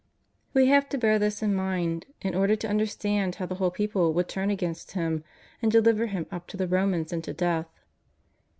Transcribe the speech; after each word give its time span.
We 0.55 0.65
have 0.65 0.89
to 0.89 0.97
bear 0.97 1.19
this 1.19 1.43
in 1.43 1.53
mind 1.53 2.07
in 2.21 2.33
order 2.33 2.55
to 2.55 2.67
understand 2.67 3.35
how 3.35 3.45
the 3.45 3.53
whole 3.61 3.69
people 3.69 4.11
could 4.15 4.27
turn 4.27 4.49
against 4.49 4.93
Him 4.93 5.23
and 5.61 5.71
deliver 5.71 6.07
Him 6.07 6.25
up 6.31 6.47
to 6.47 6.57
the 6.57 6.67
Ro 6.67 6.87
mans 6.87 7.13
and 7.13 7.23
to 7.23 7.33
death. 7.33 7.67